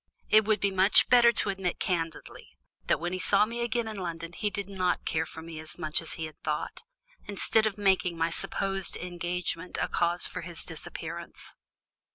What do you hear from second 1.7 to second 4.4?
candidly that when he saw me again in London